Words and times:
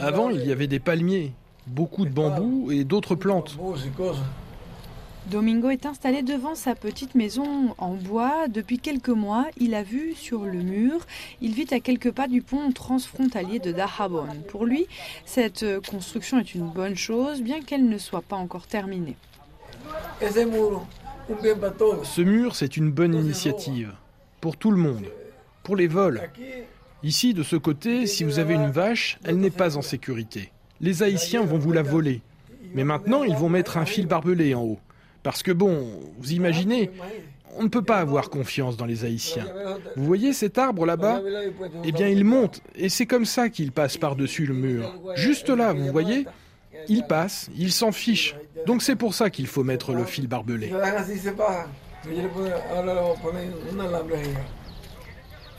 Avant, 0.00 0.30
il 0.30 0.46
y 0.46 0.52
avait 0.52 0.66
des 0.66 0.78
palmiers, 0.78 1.32
beaucoup 1.66 2.04
de 2.04 2.10
bambous 2.10 2.70
et 2.72 2.84
d'autres 2.84 3.14
plantes. 3.14 3.56
Domingo 5.30 5.68
est 5.68 5.84
installé 5.84 6.22
devant 6.22 6.54
sa 6.54 6.74
petite 6.74 7.14
maison 7.14 7.74
en 7.76 7.94
bois. 7.94 8.48
Depuis 8.48 8.78
quelques 8.78 9.10
mois, 9.10 9.46
il 9.58 9.74
a 9.74 9.82
vu 9.82 10.14
sur 10.14 10.44
le 10.44 10.62
mur. 10.62 11.00
Il 11.42 11.52
vit 11.52 11.66
à 11.70 11.80
quelques 11.80 12.12
pas 12.12 12.28
du 12.28 12.40
pont 12.40 12.72
transfrontalier 12.72 13.58
de 13.58 13.70
Dahabon. 13.70 14.26
Pour 14.48 14.64
lui, 14.64 14.86
cette 15.26 15.66
construction 15.86 16.38
est 16.38 16.54
une 16.54 16.68
bonne 16.68 16.96
chose, 16.96 17.42
bien 17.42 17.60
qu'elle 17.60 17.88
ne 17.88 17.98
soit 17.98 18.22
pas 18.22 18.36
encore 18.36 18.66
terminée. 18.66 19.16
Ce 20.20 22.20
mur, 22.22 22.56
c'est 22.56 22.78
une 22.78 22.90
bonne 22.90 23.14
initiative. 23.14 23.92
Pour 24.40 24.56
tout 24.56 24.70
le 24.70 24.78
monde. 24.78 25.04
Pour 25.62 25.76
les 25.76 25.88
vols. 25.88 26.22
Ici, 27.02 27.34
de 27.34 27.42
ce 27.42 27.56
côté, 27.56 28.06
si 28.06 28.24
vous 28.24 28.38
avez 28.38 28.54
une 28.54 28.70
vache, 28.70 29.18
elle 29.24 29.38
n'est 29.38 29.50
pas 29.50 29.76
en 29.76 29.82
sécurité. 29.82 30.50
Les 30.80 31.02
Haïtiens 31.02 31.44
vont 31.44 31.58
vous 31.58 31.72
la 31.72 31.82
voler. 31.82 32.22
Mais 32.74 32.84
maintenant, 32.84 33.24
ils 33.24 33.36
vont 33.36 33.48
mettre 33.48 33.76
un 33.76 33.86
fil 33.86 34.06
barbelé 34.06 34.54
en 34.54 34.62
haut. 34.62 34.78
Parce 35.22 35.42
que 35.42 35.52
bon, 35.52 35.88
vous 36.18 36.32
imaginez, 36.32 36.90
on 37.56 37.62
ne 37.62 37.68
peut 37.68 37.82
pas 37.82 37.98
avoir 37.98 38.30
confiance 38.30 38.76
dans 38.76 38.84
les 38.84 39.04
Haïtiens. 39.04 39.46
Vous 39.96 40.04
voyez 40.04 40.32
cet 40.32 40.58
arbre 40.58 40.86
là-bas? 40.86 41.22
Eh 41.84 41.92
bien, 41.92 42.08
il 42.08 42.24
monte, 42.24 42.62
et 42.76 42.88
c'est 42.88 43.06
comme 43.06 43.24
ça 43.24 43.48
qu'il 43.48 43.72
passe 43.72 43.96
par-dessus 43.96 44.46
le 44.46 44.54
mur. 44.54 44.94
Juste 45.14 45.50
là, 45.50 45.72
vous 45.72 45.90
voyez? 45.90 46.26
Il 46.88 47.04
passe, 47.04 47.50
il 47.56 47.72
s'en 47.72 47.92
fiche. 47.92 48.34
Donc 48.66 48.82
c'est 48.82 48.96
pour 48.96 49.14
ça 49.14 49.30
qu'il 49.30 49.46
faut 49.46 49.64
mettre 49.64 49.92
le 49.92 50.04
fil 50.04 50.26
barbelé. 50.26 50.72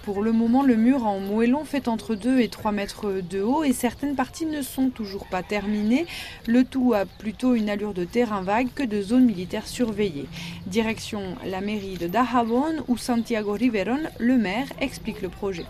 Pour 0.04 0.22
le 0.22 0.32
moment, 0.32 0.64
le 0.64 0.76
mur 0.76 1.06
en 1.06 1.20
moellon 1.20 1.66
fait 1.66 1.88
entre 1.88 2.16
2 2.16 2.40
et 2.40 2.48
3 2.48 2.72
mètres 2.72 3.22
de 3.22 3.42
haut 3.42 3.64
et 3.64 3.74
certaines 3.74 4.16
parties 4.16 4.46
ne 4.46 4.62
sont 4.62 4.90
toujours 4.90 5.28
pas 5.28 5.44
terminées. 5.44 6.06
Le 6.48 6.64
tout 6.64 6.94
a 6.94 7.06
plutôt 7.06 7.54
une 7.54 7.70
allure 7.70 7.94
de 7.94 8.06
terrain 8.06 8.42
vague 8.42 8.70
que 8.74 8.84
de 8.84 9.02
zone 9.02 9.26
militaire 9.26 9.68
surveillée. 9.68 10.26
Direction 10.68 11.22
la 11.46 11.62
mairie 11.62 11.98
de 11.98 12.08
Dajabon 12.08 12.84
où 12.88 12.98
Santiago 12.98 13.52
Riveron, 13.52 14.00
le 14.20 14.38
maire, 14.38 14.68
explique 14.80 15.22
le 15.22 15.30
projet. 15.30 15.66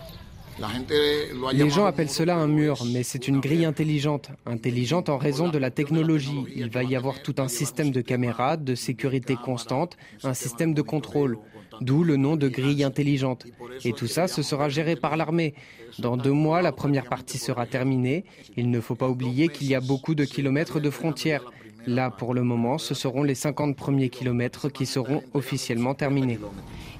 Les 1.52 1.70
gens 1.70 1.86
appellent 1.86 2.10
cela 2.10 2.36
un 2.36 2.46
mur, 2.46 2.84
mais 2.92 3.02
c'est 3.02 3.28
une 3.28 3.40
grille 3.40 3.64
intelligente. 3.64 4.30
Intelligente 4.46 5.08
en 5.08 5.16
raison 5.16 5.48
de 5.48 5.58
la 5.58 5.70
technologie. 5.70 6.44
Il 6.54 6.70
va 6.70 6.82
y 6.82 6.96
avoir 6.96 7.22
tout 7.22 7.34
un 7.38 7.48
système 7.48 7.90
de 7.90 8.00
caméras, 8.00 8.56
de 8.56 8.74
sécurité 8.74 9.36
constante, 9.36 9.96
un 10.22 10.34
système 10.34 10.74
de 10.74 10.82
contrôle. 10.82 11.38
D'où 11.80 12.04
le 12.04 12.16
nom 12.16 12.36
de 12.36 12.48
grille 12.48 12.84
intelligente. 12.84 13.46
Et 13.84 13.92
tout 13.92 14.06
ça, 14.06 14.28
ce 14.28 14.42
sera 14.42 14.68
géré 14.68 14.96
par 14.96 15.16
l'armée. 15.16 15.54
Dans 15.98 16.16
deux 16.16 16.32
mois, 16.32 16.62
la 16.62 16.72
première 16.72 17.08
partie 17.08 17.38
sera 17.38 17.66
terminée. 17.66 18.24
Il 18.56 18.70
ne 18.70 18.80
faut 18.80 18.94
pas 18.94 19.08
oublier 19.08 19.48
qu'il 19.48 19.66
y 19.68 19.74
a 19.74 19.80
beaucoup 19.80 20.14
de 20.14 20.24
kilomètres 20.24 20.80
de 20.80 20.90
frontières. 20.90 21.44
Là, 21.86 22.10
pour 22.10 22.34
le 22.34 22.42
moment, 22.42 22.76
ce 22.78 22.94
seront 22.94 23.22
les 23.22 23.34
50 23.34 23.76
premiers 23.76 24.10
kilomètres 24.10 24.68
qui 24.68 24.84
seront 24.84 25.22
officiellement 25.32 25.94
terminés. 25.94 26.38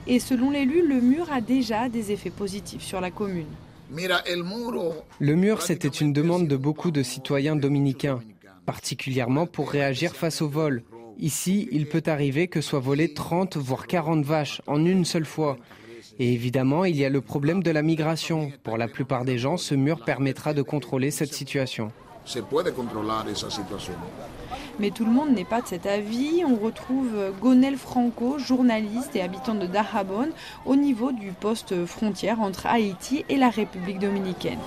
Et 0.06 0.18
selon 0.18 0.50
l'élu, 0.50 0.86
le 0.86 1.00
mur 1.00 1.30
a 1.30 1.40
déjà 1.40 1.88
des 1.88 2.12
effets 2.12 2.30
positifs 2.30 2.82
sur 2.82 3.00
la 3.00 3.10
commune. 3.10 3.46
Le 5.18 5.34
mur, 5.34 5.62
c'était 5.62 5.88
une 5.88 6.12
demande 6.12 6.46
de 6.48 6.56
beaucoup 6.56 6.90
de 6.90 7.02
citoyens 7.02 7.56
dominicains, 7.56 8.20
particulièrement 8.64 9.46
pour 9.46 9.70
réagir 9.70 10.14
face 10.14 10.40
au 10.40 10.48
vol. 10.48 10.82
Ici, 11.20 11.68
il 11.70 11.86
peut 11.86 12.02
arriver 12.06 12.48
que 12.48 12.62
soient 12.62 12.80
volées 12.80 13.12
30 13.12 13.58
voire 13.58 13.86
40 13.86 14.24
vaches 14.24 14.62
en 14.66 14.86
une 14.86 15.04
seule 15.04 15.26
fois. 15.26 15.58
Et 16.18 16.32
évidemment, 16.32 16.86
il 16.86 16.96
y 16.96 17.04
a 17.04 17.10
le 17.10 17.20
problème 17.20 17.62
de 17.62 17.70
la 17.70 17.82
migration. 17.82 18.50
Pour 18.64 18.78
la 18.78 18.88
plupart 18.88 19.26
des 19.26 19.36
gens, 19.36 19.58
ce 19.58 19.74
mur 19.74 20.02
permettra 20.02 20.54
de 20.54 20.62
contrôler 20.62 21.10
cette 21.10 21.34
situation. 21.34 21.92
Mais 24.78 24.90
tout 24.90 25.04
le 25.04 25.10
monde 25.10 25.30
n'est 25.34 25.44
pas 25.44 25.60
de 25.60 25.66
cet 25.66 25.84
avis. 25.84 26.42
On 26.46 26.56
retrouve 26.56 27.10
Gonel 27.38 27.76
Franco, 27.76 28.38
journaliste 28.38 29.14
et 29.14 29.20
habitant 29.20 29.54
de 29.54 29.66
Dahabon, 29.66 30.30
au 30.64 30.76
niveau 30.76 31.12
du 31.12 31.32
poste 31.32 31.84
frontière 31.84 32.40
entre 32.40 32.64
Haïti 32.64 33.26
et 33.28 33.36
la 33.36 33.50
République 33.50 33.98
dominicaine. 33.98 34.58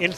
Le 0.00 0.12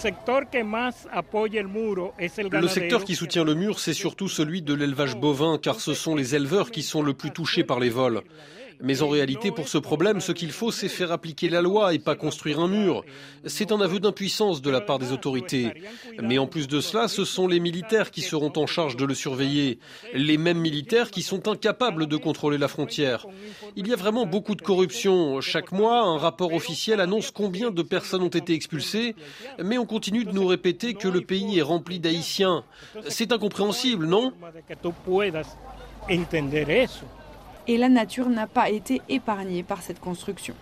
secteur 2.69 3.05
qui 3.05 3.15
soutient 3.17 3.45
le 3.45 3.55
mur, 3.55 3.81
c'est 3.81 3.93
surtout 3.93 4.29
celui 4.29 4.63
de 4.63 4.75
l'élevage 4.75 5.17
bovin, 5.17 5.59
car 5.59 5.81
ce 5.81 5.95
sont 5.95 6.15
les 6.15 6.35
éleveurs 6.37 6.71
qui 6.71 6.83
sont 6.83 7.03
le 7.03 7.15
plus 7.15 7.33
touchés 7.33 7.65
par 7.65 7.81
les 7.81 7.91
vols. 7.91 8.23
Mais 8.81 9.03
en 9.03 9.09
réalité, 9.09 9.51
pour 9.51 9.69
ce 9.69 9.79
problème, 9.79 10.21
ce 10.21 10.33
qu'il 10.33 10.53
faut, 10.53 10.71
c'est 10.71 10.89
faire 10.89 11.13
appliquer 11.13 11.49
la 11.49 11.63
loi 11.63 11.95
et 11.95 11.99
pas 11.99 12.15
construire 12.15 12.61
un 12.61 12.69
mur. 12.69 13.05
C'est 13.45 13.73
un 13.73 13.81
aveu 13.81 14.01
d'impuissance 14.01 14.63
de 14.63 14.71
la 14.71 14.81
part 14.81 14.99
des 14.99 15.13
autorités. 15.13 15.73
Mais 16.23 16.39
en 16.39 16.47
plus 16.47 16.69
de 16.69 16.81
cela, 16.81 17.09
ce 17.09 17.25
sont 17.25 17.47
les 17.47 17.61
militaires 17.61 18.11
qui 18.11 18.21
seront 18.21 18.53
en 18.57 18.67
charge 18.67 18.97
de 18.97 19.05
le 19.05 19.15
surveiller. 19.15 19.79
Les 20.15 20.39
mêmes 20.39 20.61
militaires 20.61 21.11
qui 21.11 21.23
sont 21.23 21.49
incapables 21.49 22.07
de 22.07 22.17
contrôler 22.17 22.59
la 22.59 22.69
frontière. 22.69 23.27
Il 23.77 23.89
y 23.89 23.93
a 23.93 23.97
vraiment 23.97 24.27
beaucoup 24.27 24.55
de 24.55 24.63
corruption. 24.63 25.41
Chaque 25.41 25.73
mois, 25.73 26.01
un 26.03 26.19
rapport 26.19 26.53
officiel 26.53 27.01
annonce 27.01 27.31
combien 27.31 27.71
de 27.71 27.83
personnes 27.83 28.23
ont 28.23 28.29
été 28.29 28.55
expulsées, 28.55 29.15
mais 29.63 29.79
on 29.79 29.87
continue 29.87 30.25
de 30.25 30.33
nous 30.33 30.47
répéter 30.47 30.95
que 30.95 31.09
le 31.09 31.21
pays 31.21 31.59
est 31.59 31.63
rempli 31.63 31.99
d'Haïtiens. 31.99 32.65
C'est 33.09 33.33
incompréhensible, 33.33 34.07
non? 34.07 34.33
Et 37.67 37.77
la 37.79 37.89
nature 37.89 38.29
n'a 38.29 38.47
pas 38.47 38.71
été 38.71 39.01
épargnée 39.09 39.63
par 39.63 39.83
cette 39.83 40.01
construction. 40.01 40.55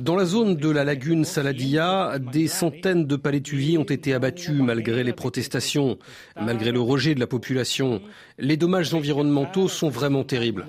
Dans 0.00 0.16
la 0.16 0.24
zone 0.24 0.56
de 0.56 0.68
la 0.68 0.84
lagune 0.84 1.24
Saladilla, 1.24 2.18
des 2.18 2.48
centaines 2.48 3.06
de 3.06 3.16
palétuviers 3.16 3.78
ont 3.78 3.84
été 3.84 4.14
abattus 4.14 4.60
malgré 4.60 5.04
les 5.04 5.12
protestations, 5.12 5.96
malgré 6.40 6.72
le 6.72 6.80
rejet 6.80 7.14
de 7.14 7.20
la 7.20 7.28
population. 7.28 8.02
Les 8.38 8.56
dommages 8.56 8.92
environnementaux 8.94 9.68
sont 9.68 9.90
vraiment 9.90 10.24
terribles. 10.24 10.66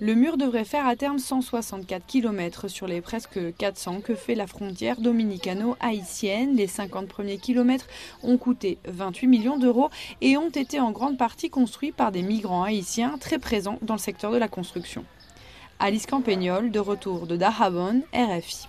Le 0.00 0.14
mur 0.14 0.36
devrait 0.36 0.64
faire 0.64 0.86
à 0.86 0.96
terme 0.96 1.18
164 1.18 2.06
km 2.06 2.68
sur 2.68 2.86
les 2.86 3.00
presque 3.00 3.38
400 3.56 4.00
que 4.00 4.14
fait 4.14 4.34
la 4.34 4.46
frontière 4.46 5.00
dominicano-haïtienne. 5.00 6.56
Les 6.56 6.66
50 6.66 7.08
premiers 7.08 7.38
kilomètres 7.38 7.86
ont 8.22 8.38
coûté 8.38 8.78
28 8.86 9.26
millions 9.26 9.58
d'euros 9.58 9.90
et 10.20 10.36
ont 10.36 10.50
été 10.50 10.80
en 10.80 10.90
grande 10.90 11.18
partie 11.18 11.50
construits 11.50 11.92
par 11.92 12.12
des 12.12 12.22
migrants 12.22 12.64
haïtiens 12.64 13.16
très 13.18 13.38
présents 13.38 13.78
dans 13.82 13.94
le 13.94 14.00
secteur 14.00 14.32
de 14.32 14.38
la 14.38 14.48
construction. 14.48 15.04
Alice 15.78 16.06
Campagnol, 16.06 16.70
de 16.70 16.78
retour 16.78 17.26
de 17.26 17.36
Dahabon, 17.36 18.02
RFI. 18.14 18.68